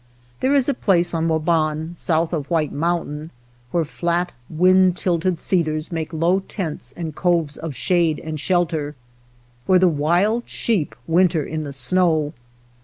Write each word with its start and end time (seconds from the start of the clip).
There 0.39 0.55
is 0.55 0.67
a 0.67 0.73
place 0.73 1.13
on 1.13 1.27
Waban, 1.27 1.93
south 1.95 2.33
of 2.33 2.49
White 2.49 2.71
Mountain, 2.71 3.29
where 3.69 3.85
flat, 3.85 4.31
wind 4.49 4.97
tilted 4.97 5.37
cedars 5.37 5.91
make 5.91 6.11
low 6.11 6.39
tents 6.39 6.91
and 6.97 7.13
coves 7.13 7.55
of 7.55 7.75
shade 7.75 8.17
and 8.17 8.39
shelter, 8.39 8.95
where 9.67 9.77
the 9.77 9.87
wild 9.87 10.49
sheep 10.49 10.95
winter 11.05 11.43
in 11.45 11.65
the 11.65 11.71
snow. 11.71 12.33